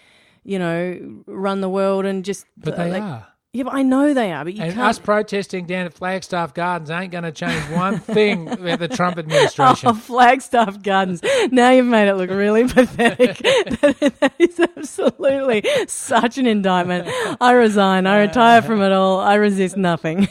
[0.44, 2.46] you know, run the world and just.
[2.56, 3.26] but they like- are.
[3.52, 4.44] Yeah, but I know they are.
[4.44, 4.86] But you And can't.
[4.86, 9.18] us protesting down at Flagstaff Gardens ain't going to change one thing about the Trump
[9.18, 9.88] administration.
[9.88, 11.20] Oh, Flagstaff Gardens.
[11.50, 13.38] Now you've made it look really pathetic.
[14.20, 17.08] that is absolutely such an indictment.
[17.40, 18.06] I resign.
[18.06, 19.18] I retire from it all.
[19.18, 20.28] I resist nothing.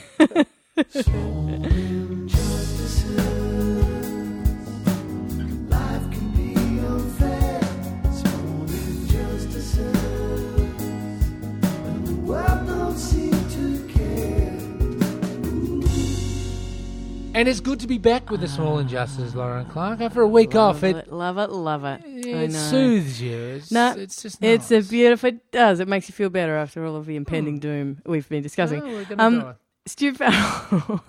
[17.36, 20.02] And it's good to be back with the small injustices, Lorin Clarke.
[20.02, 22.02] After a week off, love it, it, love it, love it.
[22.06, 23.38] It soothes you.
[23.38, 25.30] It's, No, it's just It's a beautiful.
[25.30, 25.80] It does.
[25.80, 28.82] It makes you feel better after all of the impending doom we've been discussing.
[28.84, 29.56] Oh, Um.
[29.86, 31.02] Stu Farrell.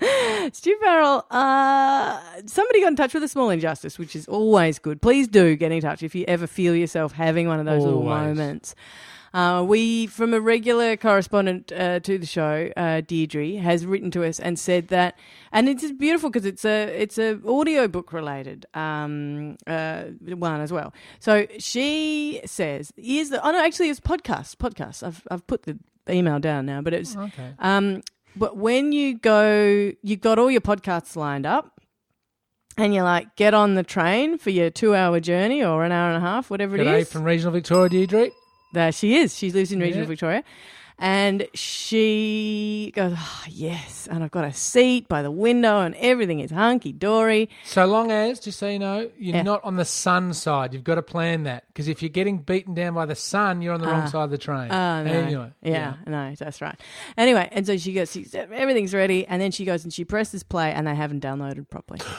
[0.52, 5.00] Stu Farrell, uh, somebody got in touch with a small injustice, which is always good.
[5.00, 8.02] Please do get in touch if you ever feel yourself having one of those little
[8.02, 8.74] moments.
[9.34, 14.24] Uh, we, from a regular correspondent uh, to the show, uh, Deirdre, has written to
[14.24, 15.18] us and said that,
[15.52, 20.94] and it's beautiful because it's a it's a audiobook related um, uh, one as well.
[21.20, 25.02] So she says, "Is the oh no, actually it's podcast podcast.
[25.06, 27.52] I've I've put the email down now, but it's Okay.
[27.58, 28.02] um,
[28.34, 31.80] but when you go, you've got all your podcasts lined up,
[32.78, 36.16] and you're like, get on the train for your two-hour journey or an hour and
[36.16, 37.12] a half, whatever it G'day is.
[37.12, 38.30] from regional Victoria, Deirdre.
[38.72, 39.36] There she is.
[39.36, 40.08] She lives in regional Yeah.
[40.08, 40.44] Victoria.
[41.00, 44.08] And she goes, oh, yes.
[44.10, 47.48] And I've got a seat by the window and everything is hunky dory.
[47.64, 49.42] So long as, just so you know, you're Yeah.
[49.42, 50.74] not on the sun side.
[50.74, 53.74] You've got to plan that because if you're getting beaten down by the sun, you're
[53.74, 54.06] on the wrong ah.
[54.06, 54.72] side of the train.
[54.72, 55.10] Oh, no.
[55.12, 56.78] Anyway, yeah, no, that's right.
[57.16, 59.24] Anyway, and so she goes, she, everything's ready.
[59.24, 62.00] And then she goes and she presses play and they haven't downloaded properly.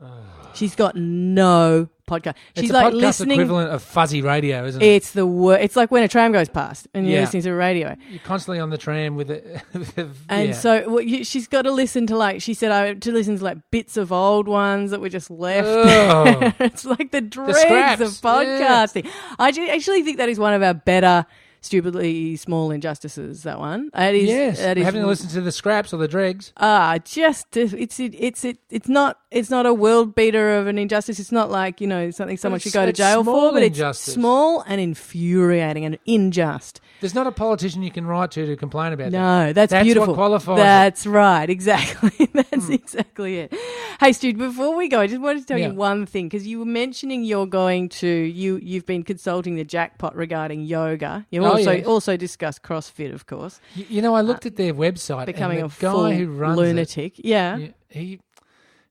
[0.00, 0.43] Oh.
[0.54, 2.34] She's got no podcast.
[2.54, 3.40] She's It's a like podcast listening.
[3.40, 4.86] equivalent of fuzzy radio, isn't it?
[4.86, 7.20] It's the wor- It's like when a tram goes past and you're Yeah.
[7.22, 7.96] listening to the radio.
[8.10, 9.44] You're constantly on the tram with it.
[10.28, 10.52] And yeah.
[10.54, 13.44] so well, you, she's got to listen to like she said I to listen to
[13.44, 15.66] like bits of old ones that were just left.
[15.66, 16.52] Oh.
[16.64, 19.08] it's like the dregs scraps, of podcasting.
[19.38, 21.24] I ju- actually think that is one of our better
[21.64, 23.42] stupidly small injustices.
[23.42, 23.90] That one.
[23.94, 24.28] That is.
[24.28, 24.84] yes, That is.
[24.84, 26.52] having to listen to the scraps or the dregs.
[26.56, 30.78] Ah, just it's it, it's it, it's not it's not a world beater of an
[30.78, 31.18] injustice.
[31.18, 34.08] It's not like you know something someone should go to jail for, but injustice.
[34.08, 36.80] it's small and infuriating and unjust.
[37.00, 39.18] There's not a politician you can write to to complain about that.
[39.18, 40.14] No, that's, That's what beautiful.
[40.14, 40.62] qualifies it.
[40.62, 41.50] That's right.
[41.54, 42.28] Exactly.
[42.32, 43.54] that's exactly it.
[44.00, 45.68] Hey, Stu, before we go, I just wanted to tell Yeah.
[45.68, 49.64] you one thing because you were mentioning you're going to you you've been consulting the
[49.64, 51.26] jackpot regarding yoga.
[51.30, 51.86] You Oh, also yes.
[51.86, 53.60] also discussed CrossFit, of course.
[53.74, 55.26] You, you know, I looked at their website.
[55.26, 57.14] Becoming and a guy full who runs lunatic.
[57.18, 57.56] Yeah.
[57.56, 58.20] It, yeah, he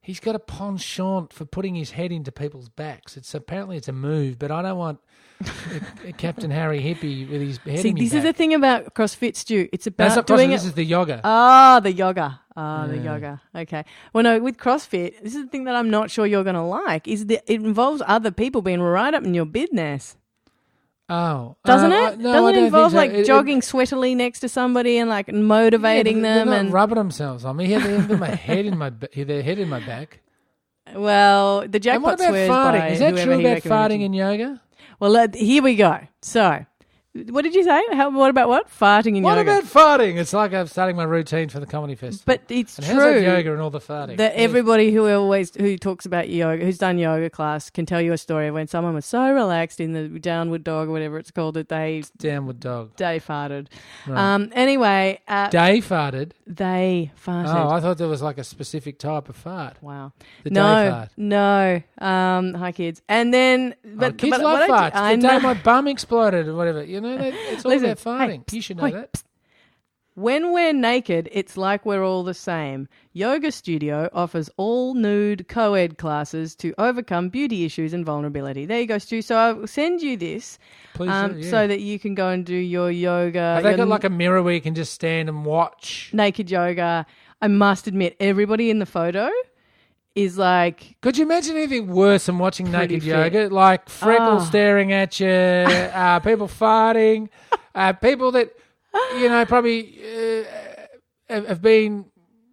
[0.04, 3.16] he's got a penchant for putting his head into people's backs.
[3.16, 5.00] It's apparently it's a move, but I don't want
[6.04, 8.54] a, a Captain Harry hippie with his head See, in this me is the thing
[8.54, 9.68] about CrossFit, Stu.
[9.72, 10.56] It's about That's doing CrossFit, it.
[10.56, 11.20] This is the yoga.
[11.24, 12.40] Ah, the yoga.
[12.56, 13.14] Ah, the Yeah.
[13.14, 13.42] yoga.
[13.56, 13.84] Okay.
[14.12, 16.62] Well, no, with CrossFit, this is the thing that I'm not sure you're going to
[16.62, 17.08] like.
[17.08, 20.16] Is that it involves other people being right up in your business,
[21.08, 22.18] oh, doesn't uh, it?
[22.18, 22.96] No, doesn't it involve so.
[22.96, 26.96] like It- it- jogging sweatily next to somebody and like motivating they're them and rubbing
[26.96, 27.66] themselves on me.
[27.66, 30.20] Yeah, they've my head in my their head in my back.
[30.94, 32.90] well, the And what about farting?
[32.90, 34.60] Is that true about farting in yoga?
[35.00, 35.98] Well, let, here we go.
[36.22, 36.64] So,
[37.30, 37.80] what did you say?
[37.92, 39.24] How, what about what farting in yoga.
[39.26, 39.58] What yoga?
[39.58, 39.64] about
[40.00, 40.16] farting?
[40.16, 42.24] It's like I'm starting my routine for the comedy festival.
[42.26, 43.22] but it's and how's that true.
[43.22, 44.16] yoga and all the farting?
[44.16, 48.12] that everybody who always who talks about yoga, who's done yoga class, can tell you
[48.12, 51.54] a story when someone was so relaxed in the downward dog or whatever it's called
[51.54, 52.96] that they downward dog.
[52.96, 53.68] they farted.
[54.08, 54.50] Um.
[54.52, 56.32] Anyway, uh, Day farted.
[56.48, 57.54] they farted.
[57.54, 59.76] Oh, I thought there was like a specific type of fart.
[59.80, 60.12] wow.
[60.42, 61.10] The day no, fart.
[61.16, 61.82] no.
[61.98, 62.54] Um.
[62.54, 63.02] Hi, kids.
[63.08, 64.92] And then, but oh, kids but love what I farts.
[64.94, 65.40] do- I the day know.
[65.40, 66.82] my bum exploded or whatever.
[66.82, 68.50] You know, that, it's all Listen, about farting.
[68.50, 69.22] hey, you should know wait, that.
[70.16, 72.86] When we're naked, it's like we're all the same.
[73.14, 78.64] Yoga Studio offers all nude co ed classes to overcome beauty issues and vulnerability.
[78.64, 79.22] There you go, Stu.
[79.22, 80.58] So I'll send you this
[80.94, 81.50] Please um, do, yeah.
[81.50, 83.54] so that you can go and do your yoga.
[83.54, 86.10] Have they got like a mirror where you can just stand and watch?
[86.12, 87.06] naked yoga.
[87.42, 89.28] I must admit, everybody in the photo
[90.14, 93.32] is like, Could you imagine anything worse than watching Pretty naked fit.
[93.34, 93.54] yoga?
[93.54, 94.46] Like freckles Ah.
[94.46, 97.28] staring at you, uh, people farting,
[97.74, 98.52] uh, people that
[99.18, 100.44] you know probably uh,
[101.28, 102.04] have, have been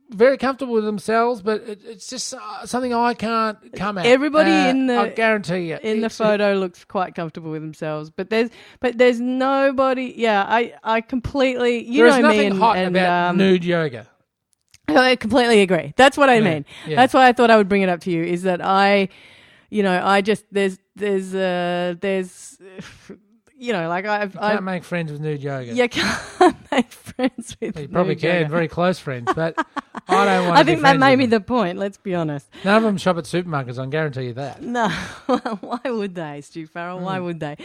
[0.10, 4.06] very comfortable with themselves, but it, it's just uh, something I can't come at.
[4.06, 7.62] Everybody Uh, in the- I guarantee you in the It's- photo looks quite comfortable with
[7.62, 8.50] themselves, but there's
[8.82, 10.14] but there's nobody.
[10.18, 13.38] Yeah, I I completely you There is know me nothing and, hot and, about um,
[13.38, 14.08] nude yoga.
[14.98, 15.94] I completely agree.
[15.98, 16.66] That's what I Yeah, mean.
[16.88, 16.96] yeah.
[16.96, 18.24] That's why I thought I would bring it up to you.
[18.24, 19.10] Is that I,
[19.70, 22.58] you know, I just there's there's uh there's,
[23.62, 25.72] you know, like I've You can't make friends with nude yoga.
[25.74, 27.80] you can't make friends with.
[27.80, 28.50] You probably can, yoga.
[28.50, 29.54] very close friends, but
[30.08, 30.58] I don't want.
[30.60, 31.78] I think that may be the point.
[31.78, 32.48] Let's be honest.
[32.66, 33.78] None of them shop at supermarkets.
[33.78, 34.64] I can guarantee you that.
[34.64, 34.90] No,
[35.62, 37.00] why would they, Stu Farrell?
[37.00, 37.26] Why Hmm.
[37.26, 37.56] would they?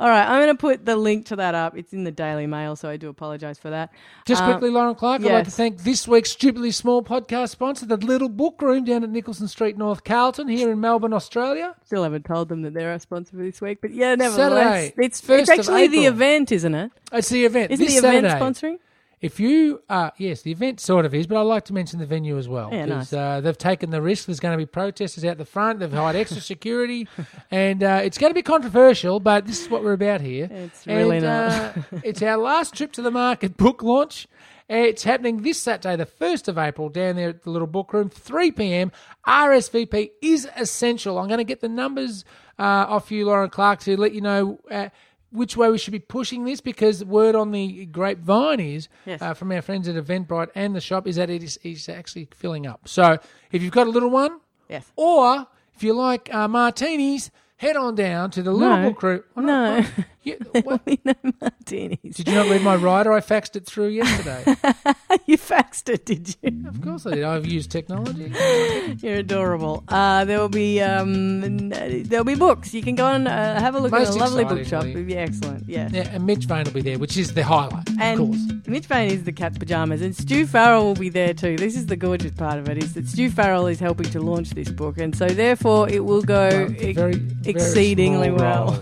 [0.00, 1.78] All right, I'm going to put the link to that up.
[1.78, 3.90] It's in the Daily Mail, so I do apologise for that.
[4.26, 7.86] Just Um, quickly, Lorin Clarke, I'd like to thank this week's Stupidly Small podcast sponsor,
[7.86, 11.76] the Little Book Room down at Nicholson Street, North Carlton, here in Melbourne, Australia.
[11.84, 14.94] Still haven't told them that they're our sponsor for this week, but yeah, nevertheless, Saturday,
[15.06, 16.90] it's 1st it's actually the event, isn't it?
[17.12, 17.70] It's the event.
[17.72, 18.44] Isn't this the event Saturday.
[18.44, 18.78] sponsoring?
[19.20, 22.04] If you, uh, yes, the event sort of is, but I like to mention the
[22.04, 22.68] venue as well.
[22.70, 23.10] Yeah, nice.
[23.10, 24.26] Uh, they've taken the risk.
[24.26, 25.78] There's going to be protesters out the front.
[25.80, 27.08] They've hired extra security,
[27.50, 29.20] and uh, it's going to be controversial.
[29.20, 30.48] But this is what we're about here.
[30.50, 31.52] It's really And, not.
[31.52, 34.28] uh, it's our last trip to the market book launch.
[34.68, 38.08] It's happening this Saturday, the 1st of April, down there at the little book room,
[38.10, 38.92] 3 p.m.
[39.26, 41.18] RSVP is essential.
[41.18, 42.24] I'm going to get the numbers
[42.58, 44.88] uh, off you, Lorin Clarke, to let you know uh,
[45.34, 49.20] which way we should be pushing this because word on the grapevine is Yes.
[49.20, 52.28] uh, from our friends at Eventbrite and the shop is that it is, is actually
[52.34, 52.86] filling up.
[52.86, 53.18] So
[53.50, 54.90] if you've got a little one, Yes.
[54.96, 58.90] or if you like uh, martinis, head on down to the little No.
[58.90, 59.22] book room.
[59.34, 59.84] Why No.
[60.24, 60.38] You-
[61.04, 61.98] know martinis.
[62.16, 63.12] did you not read my rider?
[63.12, 64.42] I faxed it through yesterday.
[65.26, 66.68] you faxed it, did you?
[66.68, 67.24] of course I did.
[67.24, 68.32] I've used technology.
[69.00, 69.84] You're adorable.
[69.88, 72.72] Uh, there will be um, there'll be books.
[72.74, 74.84] You can go and uh, have a look Most at a lovely bookshop.
[74.86, 75.68] It'll be excellent.
[75.68, 75.92] Yes.
[75.92, 78.40] Yeah, and Mitch Vane will be there, which is the highlight, And of course.
[78.66, 81.56] Mitch Vane is the cat's pajamas, and Stu Farrell will be there too.
[81.56, 84.50] This is the gorgeous part of it: is that Stu Farrell is helping to launch
[84.50, 88.30] this book, and so therefore it will go Well, it's a ex- very, very exceedingly
[88.30, 88.80] well.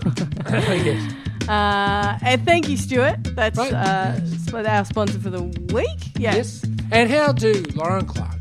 [0.48, 1.12] yes.
[1.48, 3.16] Uh, and thank you, Stewart.
[3.34, 3.72] That's Right.
[3.72, 4.18] uh,
[4.66, 5.42] our sponsor for the
[5.74, 6.12] week.
[6.18, 6.62] Yes.
[6.62, 6.62] Yes.
[6.92, 8.38] And how do Lorin Clarke,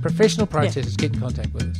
[0.00, 1.78] professional protesters, get in contact with us?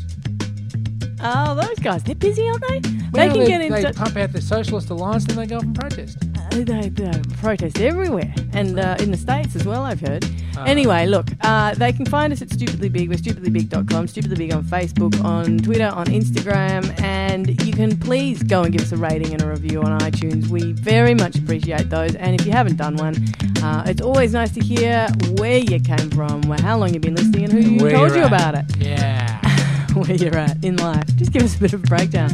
[1.24, 2.80] Oh, those guys, they're busy, aren't they?
[3.12, 3.96] Well, they can get in They touch.
[3.96, 6.18] pump out the Socialist Alliance, then they go off and protest.
[6.52, 8.32] Uh, they, they protest everywhere.
[8.52, 10.24] And uh, in the states as well i've heard.
[10.56, 10.64] Ah.
[10.64, 13.08] anyway look uh, they can find us at stupidly big.
[13.08, 17.00] We're stupidlybig.com stupidly big on facebook on twitter on instagram.
[17.00, 20.48] And you can please go and give us a rating and a review on itunes.
[20.48, 22.14] We very much appreciate those.
[22.16, 23.14] And if you haven't done one
[23.62, 27.44] uh, it's always nice to hear where you came from how long you've been listening
[27.44, 28.64] and who Where told you about it.
[28.76, 29.40] Yeah.
[29.94, 31.06] where you're at in life.
[31.16, 32.30] Just give us a bit of a breakdown.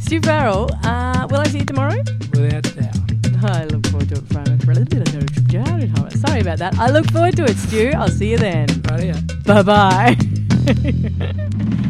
[0.00, 2.02] Stu farrell uh, will i see you tomorrow?
[2.32, 2.67] Without.
[3.42, 4.60] I look forward to it, Fran.
[6.12, 6.78] Sorry about that.
[6.78, 7.92] I look forward to it, Stu.
[7.96, 8.68] I'll see you then.
[8.90, 9.14] Right here.
[9.44, 10.16] Bye bye.